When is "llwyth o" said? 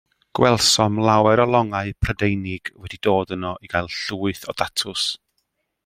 3.99-4.57